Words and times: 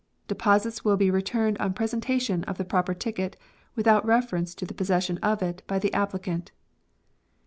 Deposits 0.27 0.83
will 0.83 0.97
be 0.97 1.11
returned 1.11 1.59
on 1.59 1.75
presentation 1.75 2.43
of 2.45 2.57
the 2.57 2.65
proper 2.65 2.95
ticket 2.95 3.37
with 3.75 3.85
out 3.85 4.03
reference 4.03 4.55
to 4.55 4.65
the 4.65 4.73
possession 4.73 5.19
of 5.19 5.43
it 5.43 5.61
by 5.67 5.77
the 5.77 5.91
appli 5.91 6.23
cant." 6.23 6.51